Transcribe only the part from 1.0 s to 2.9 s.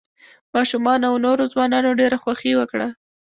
او نوو ځوانانو ډېره خوښي وکړه.